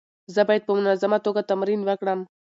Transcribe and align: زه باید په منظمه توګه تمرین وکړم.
زه 0.33 0.41
باید 0.47 0.63
په 0.65 0.71
منظمه 0.77 1.17
توګه 1.25 1.41
تمرین 1.51 1.81
وکړم. 1.85 2.19